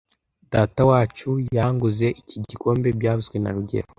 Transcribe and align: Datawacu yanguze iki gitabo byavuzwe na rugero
Datawacu 0.53 1.29
yanguze 1.57 2.07
iki 2.21 2.37
gitabo 2.47 2.87
byavuzwe 2.99 3.37
na 3.39 3.49
rugero 3.55 3.87